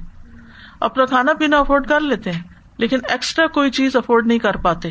اپنا 0.80 1.06
کھانا 1.06 1.34
پینا 1.34 1.60
افورڈ 1.60 1.88
کر 1.88 2.00
لیتے 2.00 2.32
ہیں، 2.32 2.44
لیکن 2.78 2.98
ایکسٹرا 3.10 3.48
کوئی 3.48 3.72
چیز 3.72 3.96
افورڈ 3.96 4.28
نہیں 4.28 4.40
کر 4.40 4.56
پاتے۔ 4.56 4.90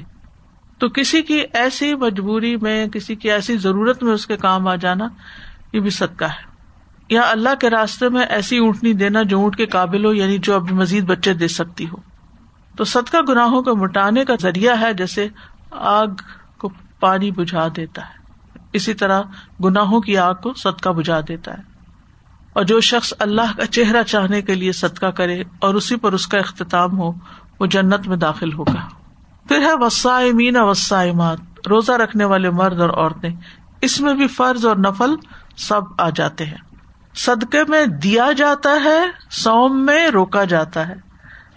تو 0.78 0.88
کسی 0.88 1.22
کی 1.22 1.42
ایسی 1.54 1.94
مجبوری 1.94 2.56
میں، 2.56 2.86
کسی 2.86 3.14
کی 3.14 3.30
ایسی 3.30 3.56
ضرورت 3.56 4.02
میں 4.02 4.12
اس 4.12 4.26
کے 4.26 4.36
کام 4.36 4.68
آ 4.68 4.74
جانا 4.74 5.08
یہ 5.72 5.80
بھی 5.80 5.90
صدقہ 5.90 6.24
ہے۔ 6.24 6.48
یا 7.08 7.22
اللہ 7.30 7.48
کے 7.60 7.70
راستے 7.70 8.08
میں 8.08 8.26
ایسی 8.26 8.58
اونٹنی 8.58 8.92
دینا 8.92 9.22
جو 9.22 9.40
اونٹ 9.40 9.56
کے 9.56 9.66
قابل 9.66 10.04
ہو 10.04 10.14
یعنی 10.14 10.38
جو 10.38 10.54
ابھی 10.54 10.74
مزید 10.74 11.04
بچے 11.04 11.34
دے 11.34 11.48
سکتی 11.48 11.88
ہو۔ 11.88 11.96
تو 12.76 12.84
صدقہ 12.84 13.16
گناہوں 13.28 13.62
کو 13.62 13.76
مٹانے 13.76 14.24
کا 14.24 14.34
ذریعہ 14.40 14.80
ہے، 14.80 14.92
جیسے 14.92 15.28
آگ 15.70 16.06
کو 16.58 16.70
پانی 17.00 17.30
بجھا 17.30 17.68
دیتا 17.76 18.02
ہے۔ 18.02 18.18
اسی 18.72 18.94
طرح 18.94 19.22
گناہوں 19.64 20.00
کی 20.00 20.16
آگ 20.16 20.34
کو 20.34 20.52
صدقہ 20.52 20.88
بجھا 20.88 21.20
دیتا 21.20 21.52
ہے۔ 21.52 21.62
اور 22.52 22.64
جو 22.64 22.80
شخص 22.80 23.12
اللہ 23.18 23.56
کا 23.56 23.66
چہرہ 23.66 24.02
چاہنے 24.02 24.42
کے 24.42 24.54
لیے 24.54 24.72
صدقہ 24.72 25.06
کرے 25.06 25.42
اور 25.58 25.74
اسی 25.74 25.96
پر 25.96 26.12
اس 26.12 26.26
کا 26.26 26.38
اختتام 26.38 26.98
ہو، 26.98 27.12
وہ 27.60 27.66
جنت 27.66 28.08
میں 28.08 28.16
داخل 28.16 28.52
ہوگا۔ 28.52 28.88
پھر 29.48 29.58
ہے 29.58 29.72
وسائمین 29.74 30.56
وسائمات، 30.56 31.68
روزہ 31.68 31.92
رکھنے 31.92 32.24
والے 32.24 32.50
مرد 32.50 32.80
اور 32.80 32.90
عورتیں۔ 32.90 33.30
اس 33.80 34.00
میں 34.00 34.14
بھی 34.14 34.26
فرض 34.26 34.66
اور 34.66 34.76
نفل 34.76 35.14
سب 35.56 35.80
آ 35.98 36.10
جاتے 36.10 36.46
ہیں۔ 36.46 36.56
صدقے 37.14 37.58
میں 37.68 37.86
دیا 37.86 38.32
جاتا 38.36 38.70
ہے 38.84 38.98
سوم 39.30 39.86
میں 39.86 40.08
روکا 40.08 40.44
جاتا 40.44 40.88
ہے۔ 40.88 40.94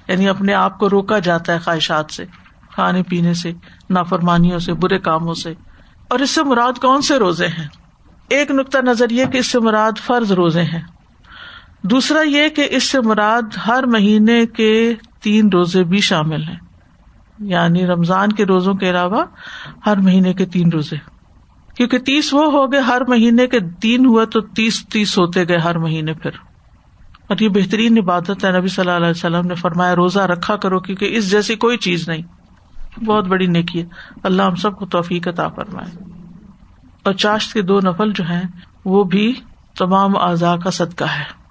یعنی 0.08 0.30
اپنے 0.30 0.54
آپ 0.54 0.80
کو 0.80 0.90
روکا 0.90 1.20
جاتا 1.20 1.54
ہے 1.54 1.60
خواہشات 1.60 2.06
سے، 2.12 2.26
کھانے 2.74 3.04
پینے 3.04 3.34
سے، 3.34 3.54
نافرمانیوں 3.90 4.60
سے، 4.60 4.74
برے 4.74 5.00
کاموں 5.00 5.34
سے۔ 5.34 5.54
اور 6.10 6.20
اس 6.20 6.30
سے 6.30 6.44
مراد 6.44 6.74
کون 6.82 7.02
سے 7.02 7.18
روزے 7.18 7.48
ہیں؟ 7.48 7.68
ایک 8.30 8.52
نقطۂ 8.52 8.78
نظر 8.78 9.10
یہ 9.10 9.26
کہ 9.26 9.38
اس 9.38 9.48
سے 9.48 9.60
مراد 9.60 9.92
فرض 9.98 10.32
روزے 10.32 10.64
ہیں۔ 10.64 10.82
دوسرا 11.84 12.22
یہ 12.22 12.50
کہ 12.50 12.68
اس 12.72 12.90
سے 12.90 13.02
مراد 13.02 13.42
ہر 13.68 13.84
مہینے 13.84 14.46
کے 14.46 14.94
تین 15.22 15.50
روزے 15.54 15.84
بھی 15.84 16.00
شامل 16.00 16.44
ہیں۔ 16.44 16.60
یعنی 17.40 17.88
رمضان 17.88 18.32
کے 18.32 18.46
روزوں 18.46 18.74
کے 18.74 18.90
علاوہ 18.90 19.26
ہر 19.86 19.98
مہینے 19.98 20.34
کے 20.34 20.46
تین 20.46 20.70
روزے۔ 20.70 20.96
کیونکہ 21.78 22.00
تیس 22.00 22.34
وہ 22.34 22.52
ہو 22.52 22.72
گئے 22.72 22.80
ہر 22.80 23.02
مہینے 23.08 23.48
کے 23.48 23.60
تین 23.82 24.06
ہوئے 24.06 24.26
تو 24.26 24.42
تیس 24.42 24.88
تیس 24.88 25.18
ہوتے 25.18 25.48
گئے 25.48 25.58
ہر 25.58 25.78
مہینے 25.78 26.14
پھر۔ 26.14 26.32
اور 27.30 27.38
یہ 27.40 27.50
بہترین 27.50 27.98
عبادت 27.98 28.46
ہے۔ 28.46 28.60
نبی 28.60 28.68
صلی 28.68 28.86
اللہ 28.86 28.98
علیہ 28.98 29.10
وسلم 29.10 29.48
نے 29.48 29.56
فرمایا 29.56 29.96
روزہ 29.96 30.20
رکھا 30.20 30.56
کرو 30.56 30.80
کیونکہ 30.80 31.18
اس 31.18 31.32
جیسی 31.32 31.56
کوئی 31.56 31.78
چیز 31.78 32.10
نہیں۔ 32.10 32.22
بہت 33.06 33.28
بڑی 33.28 33.46
نیکی 33.46 33.82
ہے۔ 33.82 33.86
اللہ 34.24 34.44
ہم 34.44 34.56
سب 34.56 34.78
کو 34.78 34.86
توفیق 34.86 35.28
عطا 35.28 35.48
فرمائے۔ 35.48 36.04
اور 37.04 37.14
چاشت 37.14 37.54
کے 37.54 37.62
دو 37.62 37.80
نفل 37.80 38.12
جو 38.12 38.24
ہیں، 38.24 38.42
وہ 38.86 39.04
بھی 39.04 39.34
تمام 39.78 40.18
اعضاء 40.18 40.56
کا 40.56 40.72
صدقہ 40.72 41.04
ہے۔ 41.04 41.42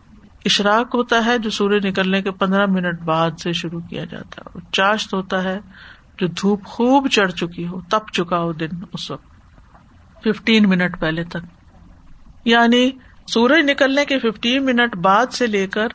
اشراق 0.45 0.95
ہوتا 0.95 1.25
ہے 1.25 1.39
جو 1.39 1.51
سورج 1.51 1.87
نکلنے 1.87 2.23
کے 2.23 2.31
پندرہ 2.31 2.67
منٹ 2.67 3.01
بعد 3.01 3.31
سے 3.43 3.53
شروع 3.53 3.81
کیا 3.81 4.05
جاتا 4.05 4.43
ہے۔ 4.47 4.51
اور 4.55 4.63
چاشت 4.73 5.15
ہوتا 5.15 5.43
ہے 5.43 5.59
جو 6.19 6.27
دھوپ 6.27 6.65
خوب 6.65 7.09
چڑھ 7.09 7.33
چکی 7.33 7.67
ہو، 7.67 7.81
تپ 7.81 8.13
چکا 8.13 8.39
ہو 8.39 8.53
دن 8.53 8.69
اس 8.93 9.11
وقت۔ 9.11 9.30
ففٹین 10.25 10.69
منٹ 10.69 11.01
پہلے 11.01 11.25
تک۔ 11.25 11.39
یعنی 12.45 12.91
سورج 13.27 13.71
نکلنے 13.71 14.05
کے 14.05 14.19
ففٹین 14.19 14.65
منٹ 14.65 14.97
بعد 14.97 15.27
سے 15.33 15.47
لے 15.47 15.67
کر 15.67 15.87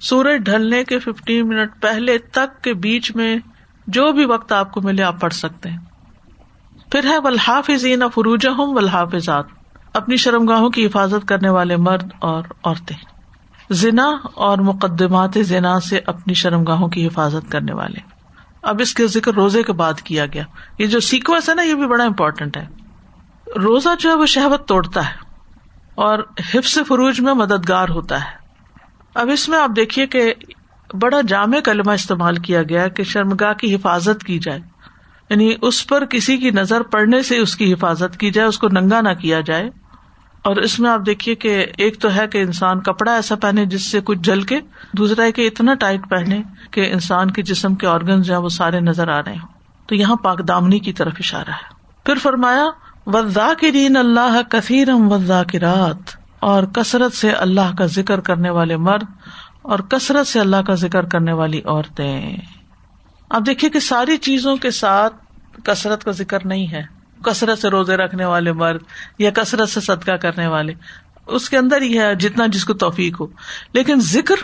سورج 0.00 0.40
ڈھلنے 0.44 0.84
کے 0.84 0.98
ففٹین 0.98 1.48
منٹ 1.48 1.70
پہلے 1.80 2.18
تک 2.18 2.62
کے 2.62 2.74
بیچ 2.74 3.16
میں 3.16 3.36
جو 3.86 4.12
بھی 4.12 4.24
وقت 4.24 4.52
آپ 4.52 4.72
کو 4.72 4.80
ملے 4.80 5.02
آپ 5.02 5.20
پڑھ 5.20 5.32
سکتے 5.32 5.70
ہیں۔ 5.70 5.78
پھر 6.92 7.04
ہے 7.04 7.18
ولحافظین 7.18 8.02
فروج 8.14 8.46
ہوں 8.46 8.74
ولحافظات 8.74 9.44
اپنی 9.94 10.16
شرم 10.16 10.48
گاہوں 10.48 10.70
کی 10.70 10.86
حفاظت 10.86 11.28
کرنے 11.28 11.48
والے 11.48 11.76
مرد 11.76 12.12
اور 12.18 12.44
عورتیں۔ 12.64 12.96
زنا 13.70 14.10
اور 14.34 14.58
مقدمات 14.58 15.30
زنا 15.34 15.80
سے 15.80 16.00
اپنی 16.06 16.34
شرم 16.34 16.64
گاہوں 16.64 16.88
کی 16.88 17.06
حفاظت 17.06 17.52
کرنے 17.52 17.72
والے۔ 17.72 17.98
اب 18.62 18.76
اس 18.80 18.94
کے 18.94 19.06
ذکر 19.06 19.34
روزے 19.34 19.62
کے 19.62 19.72
بعد 19.72 19.94
کیا 19.94 20.26
گیا۔ 20.26 20.42
یہ 20.78 20.86
جو 20.86 21.00
سیکوینس 21.00 21.48
ہے 21.48 21.54
نا، 21.54 21.62
یہ 21.62 21.74
بھی 21.74 21.86
بڑا 21.86 22.04
امپورٹینٹ 22.04 22.56
ہے۔ 22.56 22.79
روزہ 23.56 23.88
جو 23.98 24.10
ہے 24.10 24.14
وہ 24.14 24.26
شہبت 24.26 24.68
توڑتا 24.68 25.08
ہے 25.08 25.14
اور 25.94 26.18
حفظ 26.54 26.78
فروج 26.88 27.20
میں 27.20 27.34
مددگار 27.34 27.88
ہوتا 27.88 28.20
ہے۔ 28.20 28.36
اب 29.14 29.30
اس 29.32 29.48
میں 29.48 29.58
آپ 29.58 29.70
دیکھیے 29.76 30.06
کہ 30.06 30.34
بڑا 31.00 31.20
جامع 31.28 31.60
کلمہ 31.60 31.92
استعمال 31.92 32.36
کیا 32.36 32.62
گیا 32.62 32.88
کہ 32.88 33.02
شرمگاہ 33.02 33.52
کی 33.52 33.74
حفاظت 33.74 34.24
کی 34.24 34.38
جائے۔ 34.38 34.60
یعنی 35.30 35.54
اس 35.62 35.86
پر 35.86 36.04
کسی 36.04 36.36
کی 36.36 36.50
نظر 36.50 36.82
پڑنے 36.82 37.22
سے 37.22 37.38
اس 37.38 37.56
کی 37.56 37.72
حفاظت 37.72 38.16
کی 38.16 38.30
جائے، 38.30 38.48
اس 38.48 38.58
کو 38.58 38.68
ننگا 38.68 39.00
نہ 39.00 39.08
کیا 39.08 39.40
جائے۔ 39.40 39.70
اور 40.44 40.56
اس 40.56 40.80
میں 40.80 40.90
آپ 40.90 41.00
دیکھیے 41.06 41.34
کہ 41.34 41.66
ایک 41.76 42.00
تو 42.00 42.14
ہے 42.14 42.26
کہ 42.28 42.38
انسان 42.38 42.80
کپڑا 42.80 43.12
ایسا 43.12 43.34
پہنے 43.34 43.66
جس 43.66 43.90
سے 43.90 44.00
کچھ 44.04 44.18
جل 44.18 44.42
کے، 44.42 44.60
دوسرا 44.92 45.22
ہے 45.24 45.32
کہ 45.32 45.46
اتنا 45.46 45.74
ٹائٹ 45.74 46.00
پہنے 46.10 46.42
کہ 46.70 46.92
انسان 46.92 47.30
کے 47.30 47.42
جسم 47.42 47.74
کے 47.74 47.86
آرگنز 47.86 48.26
جو 48.26 48.42
وہ 48.42 48.48
سارے 48.48 48.80
نظر 48.80 49.08
آ 49.08 49.20
رہے 49.22 49.32
ہوں۔ 49.32 49.48
تو 49.86 49.94
یہاں 49.94 50.16
پاک 50.16 50.48
دامنی 50.48 50.78
کی 50.78 50.92
طرف 50.92 51.12
اشارہ 51.18 51.50
ہے۔ 51.50 51.80
پھر 52.04 52.14
فرمایا 52.22 52.64
وزا 53.06 53.52
کے 53.60 53.86
اللہ 53.98 54.42
کثیر 54.50 54.88
وزا 54.90 55.42
کی 55.42 55.60
رات 55.60 56.16
اور 56.40 56.62
کثرت 56.62 57.12
سے 57.12 57.30
اللہ 57.30 57.76
کا 57.78 57.86
ذکر 57.86 58.20
کرنے 58.20 58.50
والے 58.50 58.76
مرد 58.76 59.04
اور 59.62 59.78
کثرت 59.78 60.26
سے 60.26 60.40
اللہ 60.40 60.56
کا 60.56 60.74
ذکر 60.74 61.04
کرنے 61.04 61.32
والی 61.32 61.60
عورتیں۔ 61.64 62.36
اب 63.30 63.46
دیکھیے 63.46 63.70
کہ 63.70 63.80
ساری 63.80 64.16
چیزوں 64.16 64.56
کے 64.56 64.70
ساتھ 64.70 65.14
کثرت 65.64 66.04
کا 66.04 66.10
ذکر 66.10 66.38
نہیں 66.44 66.72
ہے۔ 66.72 66.82
کثرت 67.22 67.58
سے 67.58 67.68
روزے 67.68 67.96
رکھنے 67.96 68.24
والے 68.24 68.52
مرد 68.52 68.82
یا 69.18 69.30
کثرت 69.34 69.68
سے 69.68 69.80
صدقہ 69.80 70.12
کرنے 70.12 70.46
والے۔ 70.46 70.74
اس 71.26 71.50
کے 71.50 71.58
اندر 71.58 71.82
ہی 71.82 71.98
ہے 71.98 72.14
جتنا 72.14 72.46
جس 72.46 72.64
کو 72.64 72.74
توفیق 72.74 73.20
ہو۔ 73.20 73.26
لیکن 73.72 73.94
ذکر 74.00 74.34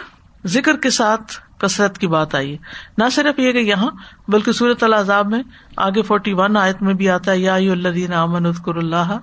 ذکر 0.47 0.77
کے 0.77 0.91
ساتھ 0.91 1.46
کثرت 1.59 1.99
کی 1.99 2.07
بات 2.07 2.35
آئی 2.35 2.53
ہے۔ 2.53 2.57
نہ 2.99 3.05
صرف 3.13 3.39
یہ 3.39 3.53
کہ 3.53 3.59
یہاں، 3.59 3.91
بلکہ 4.29 4.53
صورت 4.53 4.83
العذاب 4.83 5.29
میں 5.29 5.43
آگے 5.77 6.03
فورٹی 6.03 6.33
ون 6.33 6.57
آیت 6.57 6.83
میں 6.83 6.95
بھی 6.95 7.11
آتا 7.11 7.33
ہے، 7.33 7.39
یا 7.39 7.55
الدین 7.55 8.13
امن 8.13 8.47
اذکر 8.47 8.77
اللہ 8.77 9.19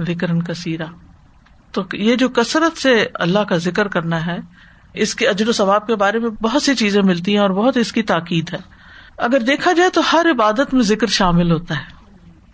ذکر 0.00 0.40
کثیرہ 0.40 0.86
تو 1.72 1.82
یہ 1.92 2.16
جو 2.16 2.28
کثرت 2.28 2.78
سے 2.78 3.06
اللہ 3.14 3.38
کا 3.38 3.56
ذکر 3.56 3.88
کرنا 3.88 4.26
ہے، 4.26 4.36
اس 4.94 5.14
کے 5.14 5.28
اجر 5.28 5.48
و 5.48 5.52
ثواب 5.52 5.86
کے 5.86 5.94
بارے 5.94 6.18
میں 6.18 6.30
بہت 6.30 6.62
سی 6.62 6.74
چیزیں 6.74 7.02
ملتی 7.02 7.32
ہیں 7.32 7.38
اور 7.38 7.50
بہت 7.50 7.76
اس 7.76 7.92
کی 7.92 8.02
تاکید 8.02 8.52
ہے۔ 8.52 8.58
اگر 9.16 9.40
دیکھا 9.40 9.72
جائے 9.72 9.90
تو 9.90 10.00
ہر 10.12 10.26
عبادت 10.30 10.74
میں 10.74 10.82
ذکر 10.82 11.06
شامل 11.06 11.50
ہوتا 11.50 11.76
ہے۔ 11.76 11.98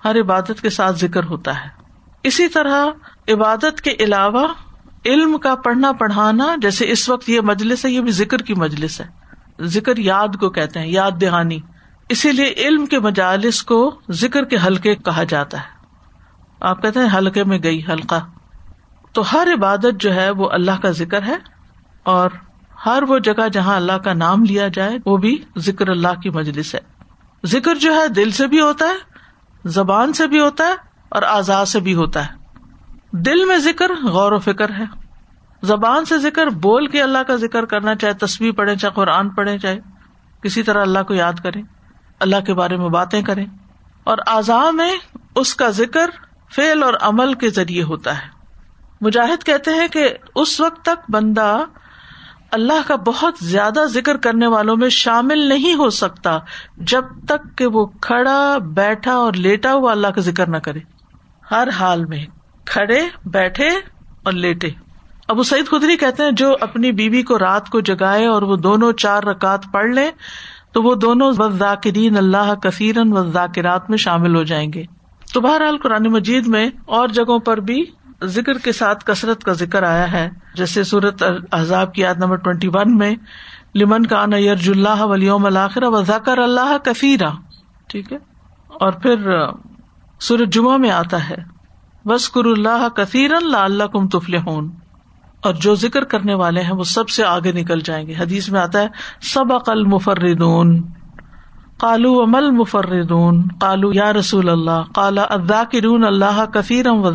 ہر 0.04 0.20
عبادت 0.20 0.62
کے 0.62 0.70
ساتھ 0.70 0.96
ذکر 0.96 1.24
ہوتا 1.24 1.64
ہے۔ 1.64 1.68
اسی 2.22 2.48
طرح 2.48 2.86
عبادت 3.28 3.80
کے 3.80 3.90
علاوہ 4.00 4.48
علم 5.06 5.38
کا 5.38 5.54
پڑھنا 5.54 5.92
پڑھانا، 5.92 6.54
جیسے 6.58 6.90
اس 6.90 7.08
وقت 7.08 7.28
یہ 7.28 7.40
مجلس 7.40 7.84
ہے، 7.84 7.90
یہ 7.90 8.00
بھی 8.00 8.12
ذکر 8.12 8.38
کی 8.38 8.54
مجلس 8.54 9.00
ہے۔ 9.00 9.23
ذکر 9.60 9.96
یاد 9.96 10.28
کو 10.40 10.50
کہتے 10.50 10.80
ہیں، 10.80 10.88
یاد 10.88 11.10
دہانی۔ 11.20 11.58
اسی 12.08 12.32
لیے 12.32 12.54
علم 12.56 12.86
کے 12.86 12.98
مجالس 12.98 13.62
کو 13.62 14.00
ذکر 14.10 14.44
کے 14.44 14.56
حلقے 14.66 14.94
کہا 14.94 15.24
جاتا 15.24 15.58
ہے۔ 15.58 15.86
آپ 16.60 16.82
کہتے 16.82 17.00
ہیں، 17.00 17.18
حلقے 17.18 17.44
میں 17.44 17.58
گئی، 17.62 17.82
حلقہ۔ 17.88 18.26
تو 19.12 19.22
ہر 19.32 19.48
عبادت 19.54 20.00
جو 20.00 20.14
ہے، 20.14 20.30
وہ 20.30 20.48
اللہ 20.50 20.80
کا 20.82 20.90
ذکر 20.90 21.22
ہے 21.22 21.36
اور 22.02 22.30
ہر 22.86 23.02
وہ 23.08 23.18
جگہ 23.18 23.48
جہاں 23.52 23.76
اللہ 23.76 23.92
کا 23.92 24.12
نام 24.12 24.44
لیا 24.44 24.68
جائے، 24.68 24.98
وہ 25.06 25.16
بھی 25.16 25.44
ذکر 25.58 25.88
اللہ 25.88 26.20
کی 26.22 26.30
مجلس 26.30 26.74
ہے۔ 26.74 26.80
ذکر 27.46 27.74
جو 27.74 27.94
ہے، 27.94 28.08
دل 28.08 28.30
سے 28.30 28.46
بھی 28.46 28.60
ہوتا 28.60 28.84
ہے، 28.84 29.14
زبان 29.64 30.12
سے 30.12 30.26
بھی 30.26 30.40
ہوتا 30.40 30.66
ہے 30.66 30.74
اور 31.08 31.22
آزاد 31.22 31.66
سے 31.66 31.80
بھی 31.80 31.94
ہوتا 31.94 32.26
ہے۔ 32.26 32.32
دل 33.12 33.44
میں 33.44 33.58
ذکر 33.58 33.90
غور 34.02 34.32
و 34.32 34.38
فکر 34.38 34.70
ہے۔ 34.70 35.03
زبان 35.64 36.04
سے 36.04 36.18
ذکر، 36.18 36.46
بول 36.46 36.86
کے 36.86 37.02
اللہ 37.02 37.18
کا 37.26 37.36
ذکر 37.36 37.64
کرنا، 37.64 37.94
چاہے 37.94 38.12
تصویر 38.12 38.52
پڑھے 38.52 38.76
چاہے 38.76 38.92
قرآن 38.92 39.28
پڑھے 39.30 39.58
چاہے 39.58 39.78
کسی 40.42 40.62
طرح 40.62 40.82
اللہ 40.82 40.98
کو 41.08 41.14
یاد 41.14 41.32
کرے 41.32 41.62
اللہ 42.20 42.36
کے 42.46 42.54
بارے 42.54 42.76
میں 42.76 42.88
باتیں 42.88 43.22
کریں۔ 43.22 43.46
اور 44.04 44.18
اعضاء 44.26 44.70
میں 44.70 44.96
اس 45.34 45.54
کا 45.54 45.70
ذکر 45.70 46.10
فیل 46.54 46.82
اور 46.82 46.94
عمل 47.00 47.34
کے 47.34 47.48
ذریعے 47.48 47.82
ہوتا 47.82 48.18
ہے۔ 48.18 48.28
مجاہد 49.00 49.44
کہتے 49.44 49.70
ہیں 49.70 49.88
کہ 49.88 50.08
اس 50.34 50.60
وقت 50.60 50.84
تک 50.84 51.10
بندہ 51.10 51.58
اللہ 52.50 52.88
کا 52.88 52.96
بہت 52.96 53.34
زیادہ 53.42 53.80
ذکر 53.86 54.16
کرنے 54.16 54.46
والوں 54.46 54.76
میں 54.76 54.88
شامل 54.88 55.38
نہیں 55.38 55.74
ہو 55.74 55.90
سکتا 55.90 56.38
جب 56.76 57.04
تک 57.28 57.58
کہ 57.58 57.66
وہ 57.66 57.86
کھڑا، 57.86 58.58
بیٹھا 58.58 59.12
اور 59.12 59.32
لیٹا 59.32 59.72
ہوا 59.72 59.92
اللہ 59.92 60.06
کا 60.06 60.20
ذکر 60.20 60.48
نہ 60.48 60.56
کرے۔ 60.56 60.78
ہر 61.50 61.68
حال 61.68 62.04
میں 62.04 62.26
کھڑے، 62.64 63.08
بیٹھے 63.24 63.68
اور 64.22 64.32
لیٹے۔ 64.32 64.70
ابو 65.28 65.42
سعید 65.42 65.66
خدری 65.66 65.96
کہتے 65.96 66.22
ہیں، 66.22 66.30
جو 66.30 66.54
اپنی 66.60 66.92
بیوی 66.92 67.22
کو 67.22 67.38
رات 67.38 67.68
کو 67.68 67.80
جگائے 67.80 68.26
اور 68.26 68.42
وہ 68.42 68.56
دونوں 68.56 68.92
چار 68.92 69.22
رکعت 69.22 69.62
پڑھ 69.72 69.90
لیں، 69.90 70.10
تو 70.72 70.82
وہ 70.82 70.94
دونوں 70.94 71.32
ذاکرین 71.58 72.16
اللہ 72.16 72.54
کثیرن 72.54 73.12
و 73.12 73.30
ذاکرات 73.30 73.90
میں 73.90 73.98
شامل 73.98 74.36
ہو 74.36 74.42
جائیں 74.42 74.72
گے۔ 74.72 74.82
تو 75.34 75.40
بہرحال 75.40 75.78
قرآن 75.78 76.02
مجید 76.02 76.46
میں 76.46 76.70
اور 76.86 77.08
جگہوں 77.08 77.38
پر 77.38 77.60
بھی 77.60 77.84
ذکر 78.24 78.58
کے 78.58 78.72
ساتھ 78.72 79.04
کثرت 79.04 79.44
کا 79.44 79.52
ذکر 79.52 79.82
آیا 79.82 80.12
ہے۔ 80.12 80.30
جیسے 80.54 80.84
صورت 80.84 81.22
احزاب 81.52 81.94
کی 81.94 82.02
یاد 82.02 82.14
نمبر 82.14 82.36
ٹوینٹی 82.36 82.68
ون 82.68 82.98
میں، 82.98 83.14
لمن 83.74 84.06
کا 84.06 84.26
نیرج 84.26 84.70
اللہ 84.70 85.02
ولیوم 85.02 85.46
الآخر 85.46 85.82
و 85.82 86.02
ذکر 86.02 86.38
اللہ 86.38 86.76
کثیرہ 86.84 87.30
ٹھیک 87.88 88.12
ہے؟ 88.12 88.18
اور 88.66 88.92
پھر 88.92 89.16
سورت 90.20 90.48
جمعہ 90.52 90.76
میں 90.76 90.90
آتا 90.90 91.28
ہے۔ 91.28 91.54
بس 92.04 92.28
کر 92.28 92.44
اللہ 92.44 92.88
کثیر 92.88 93.34
اللہ 93.34 93.56
اللہ 93.56 93.84
کم 93.84 94.08
تفل 94.08 94.34
اور 95.44 95.54
جو 95.54 95.74
ذکر 95.74 96.04
کرنے 96.04 96.34
والے 96.34 96.60
ہیں 96.62 96.74
وہ 96.74 96.84
سب 96.84 97.08
سے 97.08 97.24
آگے 97.24 97.52
نکل 97.52 97.80
جائیں 97.80 98.06
گے۔ 98.06 98.14
حدیث 98.18 98.48
میں 98.48 98.60
آتا 98.60 98.80
ہے 98.80 98.88
سب 99.22 99.52
عقل 99.52 99.84
مفردون 99.84 100.82
کالو 101.80 102.22
امل 102.22 102.50
مفردون 102.50 103.48
کالو 103.48 103.92
یا 103.92 104.12
رسول 104.12 104.48
اللہ 104.48 104.82
کالا 104.94 105.22
اداکرون 105.22 106.04
اللہ 106.04 106.44
کثیرم 106.46 106.96
و 106.96 107.10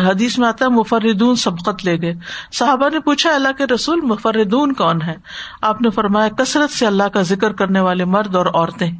حدیث 0.00 0.38
میں 0.38 0.48
آتا 0.48 0.64
ہے، 0.64 0.70
مفردون 0.70 1.36
سبقت 1.36 1.84
لے 1.84 2.02
گئے۔ 2.02 2.14
صحابہ 2.52 2.88
نے 2.92 3.00
پوچھا، 3.00 3.34
اللہ 3.34 3.48
کے 3.58 3.66
رسول 3.66 4.00
مفردون 4.00 4.72
کون 4.72 5.02
ہے 5.02 5.14
آپ 5.62 5.82
نے 5.82 5.90
فرمایا، 5.90 6.28
کثرت 6.28 6.70
سے 6.70 6.86
اللہ 6.86 7.02
کا 7.02 7.22
ذکر 7.22 7.52
کرنے 7.52 7.80
والے 7.80 8.04
مرد 8.04 8.36
اور 8.36 8.46
عورتیں۔ 8.46 8.90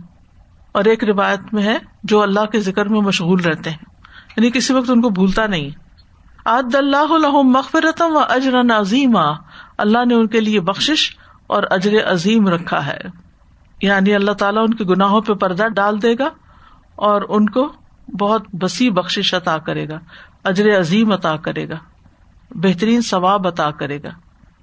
اور 0.73 0.85
ایک 0.85 1.05
روایت 1.05 1.55
میں 1.55 1.62
ہے، 1.62 1.79
جو 2.03 2.23
اللہ 2.23 2.45
کے 2.45 2.61
ذکر 2.61 2.89
میں 2.89 3.01
مشغول 3.01 3.41
رہتے 3.41 3.71
ہیں۔ 3.71 3.79
یعنی 4.37 4.51
کسی 4.51 4.73
وقت 4.73 4.91
ان 4.91 5.01
کو 5.01 5.11
بھولتا 5.11 5.47
نہیں۔ 5.47 5.71
عد 6.46 6.75
اللہ 6.75 7.42
مغفرتم 7.42 8.16
و 8.16 8.18
اجر 8.18 8.61
عظیم 8.80 9.16
اللہ 9.78 10.04
نے 10.04 10.14
ان 10.14 10.26
کے 10.26 10.40
لیے 10.40 10.61
بخش 10.61 11.16
اور 11.46 11.62
اجر 11.70 12.12
عظیم 12.12 12.49
رکھا 12.49 12.87
ہے۔ 12.87 12.99
یعنی 13.82 14.14
اللہ 14.14 14.30
تعالیٰ 14.30 14.62
ان 14.62 14.75
کے 14.75 14.84
گناہوں 14.84 15.20
پہ 15.20 15.32
پردہ 15.32 15.68
ڈال 15.68 16.02
دے 16.02 16.14
گا 16.18 16.28
اور 16.94 17.22
ان 17.28 17.49
کو 17.49 17.72
بہت 18.20 18.42
بسی 18.52 18.90
بخش 18.90 19.34
عطا 19.34 19.58
کرے 19.58 19.88
گا، 19.88 19.99
اجر 20.44 20.80
عظیم 20.80 21.12
عطا 21.12 21.37
کرے 21.37 21.68
گا، 21.68 21.76
بہترین 22.50 23.02
ثواب 23.02 23.46
عطا 23.46 23.70
کرے 23.70 24.02
گا۔ 24.02 24.11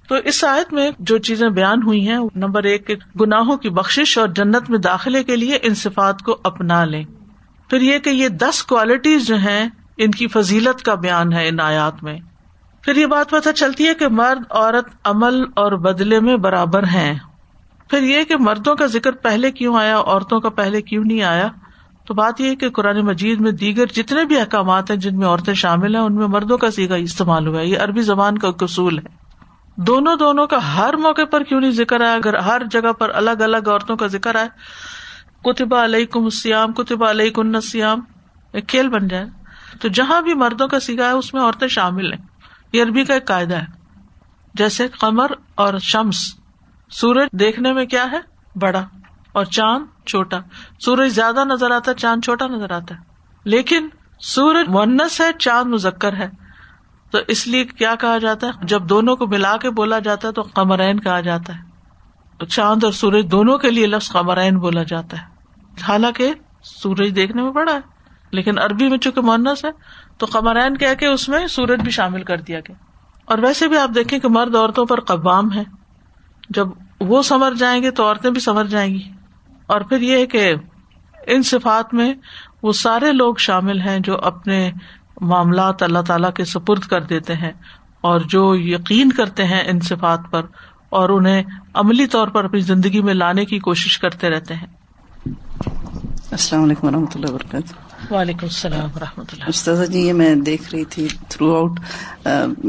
تو 0.08 0.14
اس 0.14 0.44
آیت 0.44 0.72
میں 0.72 0.90
جو 0.98 1.18
چیزیں 1.18 1.48
بیان 1.48 1.82
ہوئی 1.82 2.08
ہیں، 2.08 2.18
نمبر 2.34 2.62
ایک 2.62 2.90
گناہوں 3.20 3.56
کی 3.56 3.70
بخش 3.70 4.18
اور 4.18 4.28
جنت 4.28 4.70
میں 4.70 4.78
داخلے 4.78 5.24
کے 5.24 5.36
لیے 5.36 5.58
ان 5.62 5.74
صفات 5.74 6.22
کو 6.22 6.38
اپنا 6.44 6.84
لیں۔ 6.84 7.04
پھر 7.70 7.80
یہ 7.80 7.98
کہ 7.98 8.10
یہ 8.10 8.28
دس 8.28 8.62
کوالٹیز 8.62 9.26
جو 9.26 9.36
ہیں 9.36 9.68
ان 10.04 10.10
کی 10.10 10.28
فضیلت 10.28 10.82
کا 10.82 10.94
بیان 10.94 11.32
ہے 11.32 11.48
ان 11.48 11.60
آیات 11.60 12.02
میں۔ 12.02 12.18
پھر 12.82 12.96
یہ 12.96 13.06
بات 13.06 13.30
پتہ 13.30 13.48
چلتی 13.56 13.86
ہے 13.86 13.94
کہ 13.94 14.08
مرد، 14.08 14.42
عورت 14.50 14.88
عمل 15.04 15.42
اور 15.56 15.72
بدلے 15.72 16.20
میں 16.20 16.36
برابر 16.36 16.82
ہیں۔ 16.82 17.18
پھر 17.90 18.02
یہ 18.02 18.24
کہ 18.24 18.36
مردوں 18.36 18.76
کا 18.76 18.86
ذکر 18.86 19.12
پہلے 19.12 19.50
کیوں 19.50 19.76
آیا، 19.76 19.98
عورتوں 19.98 20.40
کا 20.40 20.48
پہلے 20.48 20.82
کیوں 20.82 21.04
نہیں 21.06 21.22
آیا؟ 21.22 21.48
تو 22.06 22.14
بات 22.14 22.40
یہ 22.40 22.54
کہ 22.54 22.70
قرآن 22.70 23.00
مجید 23.00 23.40
میں 23.40 23.52
دیگر 23.52 23.86
جتنے 23.86 24.24
بھی 24.24 24.40
احکامات 24.40 24.90
ہیں 24.90 24.98
جن 24.98 25.18
میں 25.18 25.26
عورتیں 25.26 25.54
شامل 25.54 25.94
ہیں، 25.94 26.02
ان 26.02 26.14
میں 26.14 26.26
مردوں 26.26 26.58
کا 26.58 26.70
سیگا 26.70 26.94
استعمال 26.94 27.46
ہوا 27.46 27.60
ہے۔ 27.60 27.66
یہ 27.66 27.78
عربی 27.78 28.02
زبان 28.02 28.38
کا 28.38 28.50
قصول 28.50 28.98
ہے۔ 28.98 29.20
دونوں 29.76 30.16
دونوں 30.16 30.46
کا 30.46 30.78
ہر 30.78 30.96
موقع 30.96 31.24
پر 31.30 31.42
کیوں 31.42 31.60
نہیں 31.60 31.70
ذکر 31.70 32.00
آیا؟ 32.00 32.14
اگر 32.14 32.34
ہر 32.34 32.62
جگہ 32.70 32.92
پر 32.92 33.10
الگ 33.14 33.30
الگ 33.30 33.68
عورتوں 33.68 33.96
کا 33.96 34.06
ذکر 34.06 34.36
آئے۔ 34.36 34.48
کتبہ 35.44 35.84
علیہ 35.84 36.04
کم 36.04 36.28
سیام 36.28 36.72
کتبہ 36.72 37.10
علیہ 37.10 37.30
کن 37.30 37.60
سیام 37.60 38.00
ایک 38.52 38.68
کھیل 38.68 38.88
بن 38.88 39.08
جائے۔ 39.08 39.39
تو 39.80 39.88
جہاں 39.88 40.22
بھی 40.22 40.34
مردوں 40.34 40.68
کا 40.68 40.80
سیگا 40.80 41.06
ہے، 41.06 41.10
اس 41.10 41.34
میں 41.34 41.42
عورتیں 41.42 41.68
شامل 41.68 42.12
ہیں۔ 42.12 42.20
یہ 42.72 42.82
عربی 42.82 43.04
کا 43.04 43.14
ایک 43.14 43.26
قاعدہ 43.26 43.56
ہے۔ 43.56 43.66
جیسے 44.54 44.88
قمر 44.88 45.30
اور 45.54 45.74
شمس، 45.78 46.34
سورج 46.90 47.28
دیکھنے 47.32 47.72
میں 47.72 47.86
کیا 47.86 48.10
ہے؟ 48.12 48.20
بڑا 48.58 48.84
اور 49.32 49.44
چاند 49.44 50.06
چھوٹا۔ 50.06 50.38
سورج 50.84 51.08
زیادہ 51.08 51.44
نظر 51.44 51.70
آتا 51.70 51.90
ہے، 51.90 51.96
چاند 51.96 52.24
چھوٹا 52.24 52.46
نظر 52.46 52.72
آتا 52.72 52.94
ہے۔ 52.94 53.00
لیکن 53.44 53.88
سورج 54.20 54.66
ونس 54.68 55.20
ہے، 55.20 55.32
چاند 55.38 55.72
مزکر 55.72 56.16
ہے۔ 56.16 56.30
تو 57.10 57.18
اس 57.28 57.46
لیے 57.46 57.64
کیا 57.64 57.94
کہا 57.94 58.18
جاتا 58.18 58.46
ہے؟ 58.46 58.52
جب 58.62 58.82
دونوں 58.88 59.16
کو 59.16 59.26
ملا 59.26 59.56
کے 59.56 59.70
بولا 59.70 59.98
جاتا 59.98 60.28
ہے 60.28 60.32
تو 60.32 60.42
قمرین 60.42 61.00
کہا 61.00 61.20
جاتا 61.20 61.58
ہے۔ 61.58 61.70
چاند 62.48 62.84
اور 62.84 62.92
سورج 62.92 63.30
دونوں 63.30 63.58
کے 63.58 63.70
لیے 63.70 63.86
لفظ 63.86 64.12
قمرین 64.12 64.58
بولا 64.58 64.82
جاتا 64.82 65.22
ہے۔ 65.22 65.26
حالانکہ 65.82 66.34
سورج 66.62 67.16
دیکھنے 67.16 67.42
میں 67.42 67.50
بڑا 67.50 67.74
ہے۔ 67.74 67.99
لیکن 68.32 68.58
عربی 68.58 68.88
میں 68.88 68.98
چونکہ 68.98 69.20
مونس 69.20 69.64
ہے، 69.64 69.70
تو 70.18 70.26
قمرین 70.26 70.76
کہہ 70.76 70.94
کے 70.98 71.06
اس 71.06 71.28
میں 71.28 71.46
سورج 71.46 71.80
بھی 71.80 71.90
شامل 71.90 72.22
کر 72.22 72.36
دیا 72.36 72.60
گیا۔ 72.60 72.74
اور 73.24 73.38
ویسے 73.38 73.68
بھی 73.68 73.78
آپ 73.78 73.90
دیکھیں 73.94 74.18
کہ 74.18 74.28
مرد 74.28 74.56
عورتوں 74.56 74.86
پر 74.86 75.00
قبام 75.00 75.52
ہے۔ 75.52 75.62
جب 76.50 76.68
وہ 77.00 77.22
سمر 77.22 77.52
جائیں 77.54 77.82
گے 77.82 77.90
تو 77.90 78.06
عورتیں 78.06 78.30
بھی 78.30 78.40
سمر 78.40 78.64
جائیں 78.64 78.94
گی۔ 78.94 79.02
اور 79.66 79.80
پھر 79.80 80.00
یہ 80.00 80.26
کہ 80.26 80.54
ان 81.26 81.42
صفات 81.42 81.94
میں 81.94 82.14
وہ 82.62 82.72
سارے 82.72 83.12
لوگ 83.12 83.34
شامل 83.34 83.80
ہیں 83.80 83.98
جو 83.98 84.18
اپنے 84.18 84.72
معاملات 85.20 85.82
اللہ 85.82 85.98
تعالی 85.98 86.28
کے 86.34 86.44
سپرد 86.44 86.80
کر 86.80 87.02
دیتے 87.02 87.34
ہیں 87.34 87.52
اور 88.00 88.20
جو 88.20 88.56
یقین 88.56 89.12
کرتے 89.12 89.44
ہیں 89.44 89.60
ان 89.66 89.80
صفات 89.80 90.20
پر 90.30 90.42
اور 90.88 91.08
انہیں 91.08 91.42
عملی 91.74 92.06
طور 92.06 92.28
پر 92.28 92.44
اپنی 92.44 92.60
زندگی 92.60 93.02
میں 93.02 93.14
لانے 93.14 93.44
کی 93.44 93.58
کوشش 93.58 93.98
کرتے 93.98 94.30
رہتے 94.30 94.54
ہیں۔ 94.54 94.66
السلام 96.30 96.62
علیکم 96.64 96.86
و 96.86 96.90
رحمۃ 96.90 97.14
اللہ 97.14 97.30
وبرکاتہ۔ 97.30 97.89
وعلیکم 98.10 98.38
السلام 98.42 98.90
و 98.96 98.98
رحمۃ 99.00 99.24
اللہ 99.32 99.44
استاذہ 99.48 99.84
جی 99.84 100.00
یہ 100.00 100.12
میں 100.12 100.34
دیکھ 100.34 100.74
رہی 100.74 100.84
تھی 100.84 101.08
تھرو 101.28 101.56
آؤٹ 101.56 101.80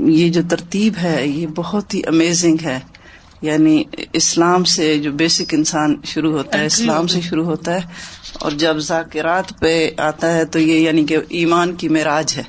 یہ 0.05 0.29
جو 0.29 0.41
ترتیب 0.49 0.93
ہے 1.03 1.27
یہ 1.27 1.47
بہت 1.47 1.93
ہی 1.93 2.01
امیزنگ 2.07 2.57
ہے۔ 2.63 2.79
یعنی 3.41 3.83
اسلام 4.13 4.63
سے 4.63 4.97
جو 4.97 5.11
بیسک 5.11 5.53
انسان 5.53 5.95
شروع 6.03 6.37
ہوتا 6.37 6.59
ہے 6.59 6.65
اسلام 6.65 7.07
سے 7.07 7.21
شروع 7.21 7.45
ہوتا 7.45 7.73
ہے۔ 7.73 7.79
اور 8.33 8.51
جب 8.51 8.77
ذاکرات 8.77 9.59
پہ 9.59 9.89
آتا 9.97 10.33
ہے 10.33 10.45
تو 10.45 10.59
یہ 10.59 10.79
یعنی 10.79 11.05
کہ 11.05 11.17
ایمان 11.29 11.75
کی 11.75 11.89
معراج 11.89 12.33
ہے۔ 12.37 12.43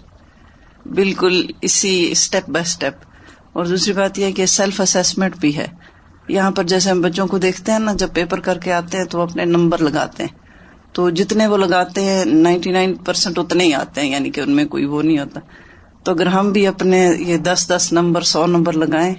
بالکل 0.88 1.46
اسی 1.60 2.08
اسٹیپ 2.10 2.50
بائی 2.50 2.64
اسٹیپ 2.66 2.94
اور 3.52 3.64
دوسری 3.64 3.92
بات 3.92 4.18
یہ 4.18 4.32
کہ 4.32 4.46
سیلف 4.46 4.80
اسسمنٹ 4.80 5.36
بھی 5.36 5.56
ہے۔ 5.56 5.66
یہاں 6.28 6.50
پر 6.50 6.64
جیسے 6.64 6.90
ہم 6.90 7.00
بچوں 7.00 7.26
کو 7.26 7.38
دیکھتے 7.38 7.72
ہیں 7.72 7.78
نا 7.78 7.92
جب 7.92 8.08
پیپر 8.14 8.40
کر 8.40 8.58
کے 8.58 8.72
آتے 8.72 8.98
ہیں 8.98 9.04
تو 9.04 9.18
وہ 9.18 9.22
اپنے 9.22 9.44
نمبر 9.44 9.78
لگاتے 9.78 10.22
ہیں۔ 10.22 10.41
تو 10.92 11.10
جتنے 11.10 11.46
وہ 11.46 11.56
لگاتے 11.56 12.04
ہیں 12.04 12.24
نائنٹی 12.24 12.70
نائن 12.70 12.94
پرسینٹ 12.94 13.38
اتنے 13.38 13.64
ہی 13.64 13.74
آتے 13.74 14.00
ہیں 14.00 14.10
یعنی 14.10 14.30
کہ 14.30 14.40
ان 14.40 14.50
میں 14.50 14.64
کوئی 14.64 14.84
وہ 14.84 15.02
نہیں 15.02 15.18
ہوتا۔ 15.18 15.40
تو 16.04 16.12
اگر 16.12 16.26
ہم 16.26 16.52
بھی 16.52 16.66
اپنے 16.66 17.10
یہ 17.18 17.36
دس 17.36 17.72
دس 17.76 17.88
نمبر 17.92 18.20
سو 18.20 18.46
نمبر 18.46 18.72
لگائیں 18.72 19.14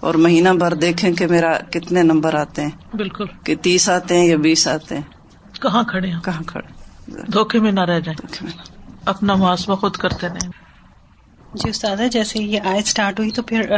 اور 0.00 0.14
مہینہ 0.14 0.48
بھر 0.48 0.74
دیکھیں 0.74 1.12
کہ 1.12 1.26
میرا 1.26 1.58
کتنے 1.70 2.02
نمبر 2.02 2.34
آتے 2.34 2.62
ہیں۔ 2.62 2.96
بالکل۔ 2.96 3.24
کہ 3.44 3.54
تیس 3.62 3.88
آتے 3.88 4.18
ہیں 4.18 4.26
یا 4.26 4.36
بیس 4.36 4.68
آتے 4.68 4.94
ہیں۔ 4.94 5.02
کہاں 5.60 5.82
کھڑے 5.82 6.08
ہیں؟ 6.08 6.20
کہاں 6.24 6.42
کھڑے 6.46 6.84
دھوکے 7.32 7.58
میں 7.60 7.72
نہ 7.72 7.80
رہ 7.80 8.00
جائیں۔ 8.00 8.46
اپنا 9.04 9.34
محاسبہ 9.34 9.74
خود 9.74 9.96
کرتے 9.96 10.28
رہیں۔ 10.28 10.63
جی 11.54 11.70
استاد 11.70 11.96
جیسے 12.12 12.42
یہ 12.42 12.60
آیت 12.64 12.86
اسٹارٹ 12.86 13.18
ہوئی 13.18 13.30
تو 13.30 13.42
پھر 13.42 13.72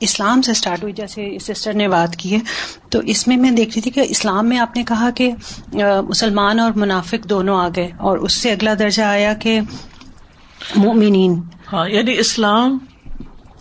اسلام 0.00 0.42
سے 0.42 0.50
اسٹارٹ 0.50 0.82
ہوئی 0.82 0.92
جیسے 0.92 1.38
سسٹر 1.40 1.72
نے 1.72 1.88
بات 1.88 2.16
کی 2.16 2.34
ہے۔ 2.34 2.38
تو 2.90 2.98
اس 2.98 3.28
میں 3.28 3.36
میں 3.36 3.50
دیکھ 3.50 3.70
رہی 3.70 3.80
تھی 3.80 3.90
کہ 3.90 4.02
اسلام 4.08 4.48
میں 4.48 4.58
آپ 4.58 4.76
نے 4.76 4.84
کہا 4.84 5.10
کہ 5.10 5.30
مسلمان 6.08 6.60
اور 6.60 6.70
منافق 6.76 7.30
دونوں 7.30 7.60
آ 7.60 7.68
گئے 7.76 7.90
اور 7.96 8.18
اس 8.18 8.32
سے 8.32 8.52
اگلا 8.52 8.74
درجہ 8.78 9.02
آیا 9.02 9.34
کہ 9.34 9.60
مومنین۔ 10.76 11.40
ہاں 11.72 11.88
یعنی 11.88 12.18
اسلام 12.18 12.78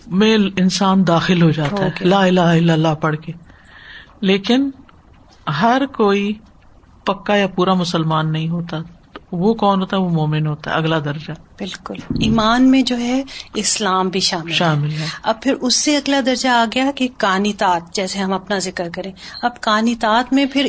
میں 0.08 0.38
انسان 0.58 1.08
داخل 1.08 1.42
ہو 1.42 1.52
جاتا 1.52 1.86
ہے۔ 1.86 2.06
لا 2.06 2.26
الہ 2.26 2.40
الا 2.40 2.74
اللہ 2.74 2.96
پڑھ 3.02 3.16
کے۔ 3.18 3.32
لیکن 4.22 4.70
ہر 5.62 5.86
کوئی 5.86 6.34
پکا 7.06 7.36
یا 7.36 7.48
پورا 7.48 7.74
مسلمان 7.74 8.32
نہیں 8.32 8.50
ہوتا۔ 8.50 8.78
وہ 9.32 9.54
کون 9.54 9.82
ہوتا 9.82 9.98
ہے؟ 9.98 10.02
وہ 10.02 10.10
مومن 10.10 10.48
ہوتا 10.48 10.72
ہے 10.72 10.76
اگلا 10.76 11.00
درجہ۔ 11.00 11.32
بالکل۔ 11.32 11.94
ایمان 12.20 12.72
میں 12.72 12.82
جو 12.82 12.98
ہے 12.98 13.24
اسلام 13.54 14.10
بھی 14.10 14.20
شامل 14.20 14.52
شامل 14.52 14.92
ہے۔ 14.92 15.06
اب 15.24 15.42
پھر 15.42 15.54
اس 15.54 15.76
سے 15.76 15.98
اگلا 15.98 16.20
درجہ 16.26 16.50
آ 16.50 16.66
گیا 16.76 16.92
کہ 16.96 17.08
کانیتات 17.18 17.96
جیسے 17.96 18.20
ہم 18.20 18.34
اپنا 18.34 18.60
ذکر 18.60 18.90
کریں۔ 18.96 19.12
اب 19.42 19.62
کانیتات 19.62 20.34
میں 20.34 20.46
پھر 20.46 20.68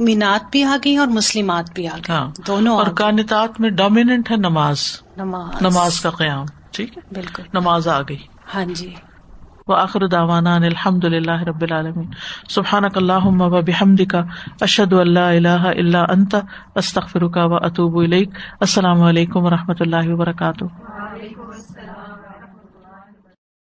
مینات 0.00 0.40
بھی 0.50 0.62
آ 0.64 0.76
گئی 0.84 0.96
اور 0.96 1.06
مسلمات 1.06 1.64
بھی 1.74 1.88
آ 1.88 1.96
گئی 1.96 2.12
ہاں۔ 2.12 2.32
دونوں 2.46 2.76
اور 2.76 2.86
کانتات 2.86 3.60
میں 3.60 3.70
ڈومیننٹ 3.70 4.30
ہے 4.30 4.36
نماز۔ 4.36 4.80
نماز۔ 5.16 5.62
نماز 5.62 6.00
کا 6.00 6.10
قیام 6.10 6.44
ٹھیک 6.72 6.98
ہے؟ 6.98 7.02
بالکل۔ 7.14 7.42
نماز 7.52 7.88
آ 7.88 8.00
گئی۔ 8.02 8.18
ہاں 8.54 8.64
جی۔ 8.64 8.94
و 9.68 9.72
آخر 9.72 10.06
داوانا 10.06 10.54
الحمد 10.54 11.04
للہ 11.04 11.42
رب 11.42 11.62
العالمین. 11.62 12.06
سبحان 12.48 12.84
اللہ 12.84 13.26
و 13.26 13.62
بحمد 13.62 14.00
کا 14.10 14.22
اشد 14.60 14.92
اللہ 14.92 15.20
اللہ 15.20 15.64
اللہ 15.66 16.04
انت 16.08 16.34
استخر 16.74 17.28
کا 17.28 17.44
و 17.44 17.54
اطوب 17.54 17.96
السلام 18.60 19.02
علیکم 19.02 19.44
و 19.44 19.50
رحمۃ 19.50 19.80
اللہ 19.80 20.08
وبرکاتہ. 20.08 20.64